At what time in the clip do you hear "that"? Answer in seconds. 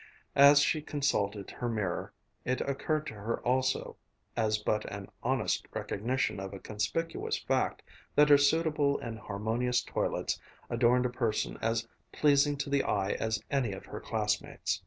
8.15-8.29